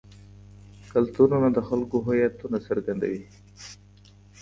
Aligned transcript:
کلتورونه 0.91 1.47
د 1.53 1.57
خلکو 1.67 1.95
هویت 2.05 2.33
څرګندوي. 2.67 3.23